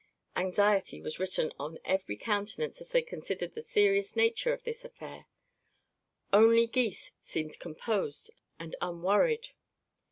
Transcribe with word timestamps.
Anxiety 0.35 0.99
was 0.99 1.19
written 1.19 1.53
on 1.59 1.77
every 1.85 2.15
countenance 2.17 2.81
as 2.81 2.91
they 2.91 3.03
considered 3.03 3.53
the 3.53 3.61
serious 3.61 4.15
nature 4.15 4.51
of 4.51 4.63
this 4.63 4.83
affair. 4.83 5.27
Only 6.33 6.65
Gys 6.65 7.11
seemed 7.21 7.59
composed 7.59 8.31
and 8.57 8.75
unworried. 8.81 9.49